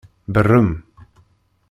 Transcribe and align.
Beṛṛem. 0.33 0.71